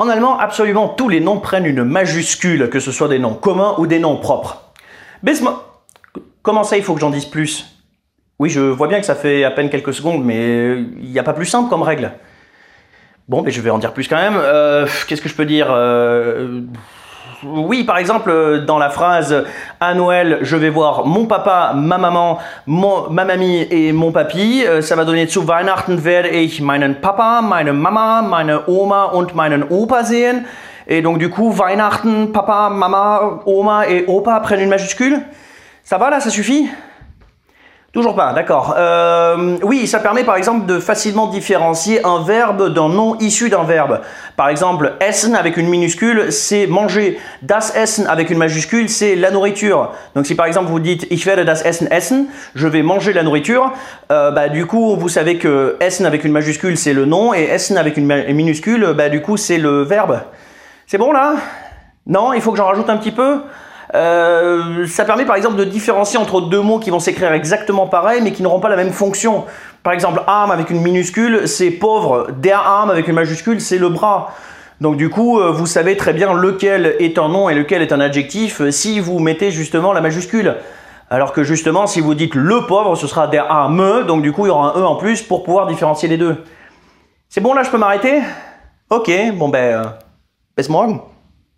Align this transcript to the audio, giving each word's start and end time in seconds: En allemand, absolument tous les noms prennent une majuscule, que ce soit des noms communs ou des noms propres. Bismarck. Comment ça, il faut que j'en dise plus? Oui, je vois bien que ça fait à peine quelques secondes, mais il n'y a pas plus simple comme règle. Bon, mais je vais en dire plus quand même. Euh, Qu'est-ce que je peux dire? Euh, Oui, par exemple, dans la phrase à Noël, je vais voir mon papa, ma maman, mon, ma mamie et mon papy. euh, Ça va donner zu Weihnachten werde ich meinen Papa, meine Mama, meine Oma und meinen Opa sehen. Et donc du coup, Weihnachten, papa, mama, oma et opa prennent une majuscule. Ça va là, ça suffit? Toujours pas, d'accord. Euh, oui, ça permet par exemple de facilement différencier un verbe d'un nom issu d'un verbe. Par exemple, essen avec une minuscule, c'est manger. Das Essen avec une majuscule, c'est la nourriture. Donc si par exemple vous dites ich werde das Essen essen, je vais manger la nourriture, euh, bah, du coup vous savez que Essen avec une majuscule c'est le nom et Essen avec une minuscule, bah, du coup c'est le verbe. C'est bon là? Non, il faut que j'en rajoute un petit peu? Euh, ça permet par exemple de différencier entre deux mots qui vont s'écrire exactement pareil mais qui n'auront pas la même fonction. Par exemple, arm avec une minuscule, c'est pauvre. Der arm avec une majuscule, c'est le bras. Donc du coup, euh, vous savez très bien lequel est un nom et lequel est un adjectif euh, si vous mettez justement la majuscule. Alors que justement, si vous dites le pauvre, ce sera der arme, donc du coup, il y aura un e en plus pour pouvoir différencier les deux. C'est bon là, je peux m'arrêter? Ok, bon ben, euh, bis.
En 0.00 0.08
allemand, 0.08 0.38
absolument 0.38 0.88
tous 0.88 1.10
les 1.10 1.20
noms 1.20 1.40
prennent 1.40 1.66
une 1.66 1.84
majuscule, 1.84 2.70
que 2.70 2.80
ce 2.80 2.90
soit 2.90 3.08
des 3.08 3.18
noms 3.18 3.34
communs 3.34 3.74
ou 3.76 3.86
des 3.86 3.98
noms 3.98 4.16
propres. 4.16 4.72
Bismarck. 5.22 5.58
Comment 6.40 6.64
ça, 6.64 6.78
il 6.78 6.82
faut 6.82 6.94
que 6.94 7.00
j'en 7.00 7.10
dise 7.10 7.26
plus? 7.26 7.66
Oui, 8.38 8.48
je 8.48 8.60
vois 8.60 8.88
bien 8.88 8.98
que 9.00 9.04
ça 9.04 9.14
fait 9.14 9.44
à 9.44 9.50
peine 9.50 9.68
quelques 9.68 9.92
secondes, 9.92 10.24
mais 10.24 10.78
il 11.02 11.10
n'y 11.10 11.18
a 11.18 11.22
pas 11.22 11.34
plus 11.34 11.44
simple 11.44 11.68
comme 11.68 11.82
règle. 11.82 12.12
Bon, 13.28 13.42
mais 13.42 13.50
je 13.50 13.60
vais 13.60 13.68
en 13.68 13.76
dire 13.76 13.92
plus 13.92 14.08
quand 14.08 14.16
même. 14.16 14.38
Euh, 14.38 14.86
Qu'est-ce 15.06 15.20
que 15.20 15.28
je 15.28 15.34
peux 15.34 15.44
dire? 15.44 15.66
Euh, 15.68 16.62
Oui, 17.42 17.84
par 17.84 17.96
exemple, 17.96 18.64
dans 18.66 18.78
la 18.78 18.90
phrase 18.90 19.44
à 19.80 19.94
Noël, 19.94 20.38
je 20.42 20.56
vais 20.56 20.68
voir 20.68 21.06
mon 21.06 21.24
papa, 21.26 21.72
ma 21.74 21.96
maman, 21.96 22.38
mon, 22.66 23.08
ma 23.08 23.24
mamie 23.24 23.66
et 23.70 23.92
mon 23.92 24.12
papy. 24.12 24.62
euh, 24.66 24.82
Ça 24.82 24.94
va 24.94 25.04
donner 25.06 25.26
zu 25.26 25.46
Weihnachten 25.46 26.04
werde 26.04 26.28
ich 26.28 26.60
meinen 26.60 26.96
Papa, 27.00 27.40
meine 27.42 27.72
Mama, 27.72 28.20
meine 28.22 28.68
Oma 28.68 29.04
und 29.04 29.34
meinen 29.34 29.64
Opa 29.70 30.04
sehen. 30.04 30.44
Et 30.86 31.02
donc 31.02 31.18
du 31.18 31.30
coup, 31.30 31.50
Weihnachten, 31.56 32.32
papa, 32.32 32.68
mama, 32.68 33.40
oma 33.46 33.86
et 33.88 34.04
opa 34.06 34.40
prennent 34.40 34.60
une 34.60 34.68
majuscule. 34.68 35.20
Ça 35.82 35.98
va 35.98 36.10
là, 36.10 36.20
ça 36.20 36.30
suffit? 36.30 36.68
Toujours 37.92 38.14
pas, 38.14 38.32
d'accord. 38.32 38.76
Euh, 38.78 39.56
oui, 39.64 39.88
ça 39.88 39.98
permet 39.98 40.22
par 40.22 40.36
exemple 40.36 40.64
de 40.64 40.78
facilement 40.78 41.26
différencier 41.26 42.06
un 42.06 42.22
verbe 42.22 42.72
d'un 42.72 42.88
nom 42.88 43.16
issu 43.18 43.50
d'un 43.50 43.64
verbe. 43.64 44.00
Par 44.36 44.48
exemple, 44.48 44.92
essen 45.00 45.34
avec 45.34 45.56
une 45.56 45.68
minuscule, 45.68 46.30
c'est 46.30 46.68
manger. 46.68 47.18
Das 47.42 47.74
Essen 47.74 48.06
avec 48.06 48.30
une 48.30 48.38
majuscule, 48.38 48.88
c'est 48.88 49.16
la 49.16 49.32
nourriture. 49.32 49.90
Donc 50.14 50.24
si 50.24 50.36
par 50.36 50.46
exemple 50.46 50.68
vous 50.68 50.78
dites 50.78 51.08
ich 51.10 51.26
werde 51.26 51.44
das 51.44 51.62
Essen 51.62 51.88
essen, 51.90 52.28
je 52.54 52.68
vais 52.68 52.82
manger 52.82 53.12
la 53.12 53.24
nourriture, 53.24 53.72
euh, 54.12 54.30
bah, 54.30 54.48
du 54.48 54.66
coup 54.66 54.94
vous 54.94 55.08
savez 55.08 55.38
que 55.38 55.76
Essen 55.80 56.06
avec 56.06 56.22
une 56.22 56.30
majuscule 56.30 56.78
c'est 56.78 56.92
le 56.92 57.06
nom 57.06 57.34
et 57.34 57.42
Essen 57.42 57.76
avec 57.76 57.96
une 57.96 58.06
minuscule, 58.32 58.94
bah, 58.96 59.08
du 59.08 59.20
coup 59.20 59.36
c'est 59.36 59.58
le 59.58 59.82
verbe. 59.82 60.20
C'est 60.86 60.98
bon 60.98 61.10
là? 61.10 61.34
Non, 62.06 62.34
il 62.34 62.40
faut 62.40 62.52
que 62.52 62.56
j'en 62.56 62.66
rajoute 62.66 62.88
un 62.88 62.98
petit 62.98 63.10
peu? 63.10 63.40
Euh, 63.94 64.86
ça 64.86 65.04
permet 65.04 65.24
par 65.24 65.36
exemple 65.36 65.56
de 65.56 65.64
différencier 65.64 66.18
entre 66.18 66.40
deux 66.42 66.60
mots 66.60 66.78
qui 66.78 66.90
vont 66.90 67.00
s'écrire 67.00 67.32
exactement 67.32 67.86
pareil 67.86 68.20
mais 68.22 68.32
qui 68.32 68.42
n'auront 68.42 68.60
pas 68.60 68.68
la 68.68 68.76
même 68.76 68.92
fonction. 68.92 69.44
Par 69.82 69.92
exemple, 69.92 70.22
arm 70.26 70.50
avec 70.50 70.70
une 70.70 70.80
minuscule, 70.80 71.48
c'est 71.48 71.70
pauvre. 71.70 72.28
Der 72.38 72.58
arm 72.58 72.90
avec 72.90 73.08
une 73.08 73.14
majuscule, 73.14 73.60
c'est 73.60 73.78
le 73.78 73.88
bras. 73.88 74.34
Donc 74.80 74.96
du 74.96 75.10
coup, 75.10 75.40
euh, 75.40 75.50
vous 75.50 75.66
savez 75.66 75.96
très 75.96 76.12
bien 76.12 76.32
lequel 76.32 76.96
est 76.98 77.18
un 77.18 77.28
nom 77.28 77.48
et 77.48 77.54
lequel 77.54 77.82
est 77.82 77.92
un 77.92 78.00
adjectif 78.00 78.60
euh, 78.60 78.70
si 78.70 79.00
vous 79.00 79.18
mettez 79.18 79.50
justement 79.50 79.92
la 79.92 80.00
majuscule. 80.00 80.56
Alors 81.10 81.32
que 81.32 81.42
justement, 81.42 81.86
si 81.86 82.00
vous 82.00 82.14
dites 82.14 82.34
le 82.34 82.66
pauvre, 82.66 82.94
ce 82.94 83.06
sera 83.06 83.26
der 83.26 83.50
arme, 83.50 84.06
donc 84.06 84.22
du 84.22 84.32
coup, 84.32 84.46
il 84.46 84.48
y 84.48 84.52
aura 84.52 84.76
un 84.76 84.80
e 84.80 84.84
en 84.84 84.94
plus 84.94 85.22
pour 85.22 85.42
pouvoir 85.42 85.66
différencier 85.66 86.08
les 86.08 86.16
deux. 86.16 86.36
C'est 87.28 87.40
bon 87.40 87.52
là, 87.52 87.62
je 87.62 87.70
peux 87.70 87.78
m'arrêter? 87.78 88.20
Ok, 88.90 89.10
bon 89.34 89.48
ben, 89.48 89.58
euh, 89.58 89.84
bis. 90.56 90.68